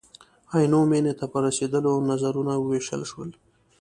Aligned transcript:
عینو 0.53 0.81
مېنې 0.89 1.13
ته 1.19 1.25
په 1.31 1.37
رسېدلو 1.45 1.91
نظرونه 2.09 2.53
ووېشل 2.57 3.01
شول. 3.11 3.29